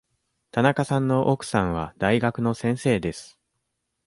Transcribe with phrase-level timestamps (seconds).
[0.49, 3.39] 田中さんの奥さんは大学の先生です。